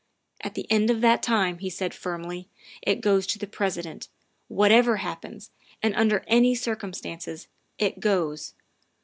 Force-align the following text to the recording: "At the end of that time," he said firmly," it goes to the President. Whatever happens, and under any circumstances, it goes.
"At 0.43 0.55
the 0.55 0.65
end 0.71 0.89
of 0.89 1.01
that 1.01 1.21
time," 1.21 1.59
he 1.59 1.69
said 1.69 1.93
firmly," 1.93 2.49
it 2.81 3.01
goes 3.01 3.27
to 3.27 3.37
the 3.37 3.45
President. 3.45 4.07
Whatever 4.47 4.95
happens, 4.97 5.51
and 5.83 5.93
under 5.93 6.23
any 6.27 6.55
circumstances, 6.55 7.47
it 7.77 7.99
goes. 7.99 8.55